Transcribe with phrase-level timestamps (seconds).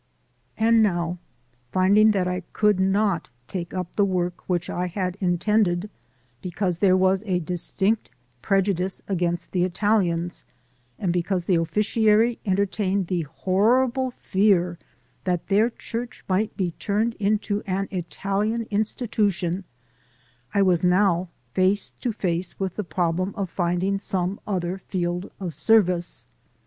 [0.57, 1.19] And now
[1.71, 5.91] finding that I could not take up the work which I had intended
[6.41, 8.09] because there was a dis tinct
[8.41, 10.43] prejudice against the Italians
[10.97, 14.79] and because the officiary entertained the horrible fear
[15.25, 19.65] that their church might be turned into an Italian institution,
[20.51, 25.53] I was now face to face with the problem of finding some other field of
[25.53, 26.25] service.